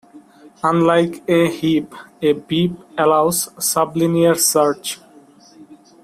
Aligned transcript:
Unlike 0.63 1.29
a 1.29 1.47
heap, 1.47 1.93
a 2.23 2.33
beap 2.33 2.71
allows 2.97 3.49
sublinear 3.59 4.35
search. 4.35 4.99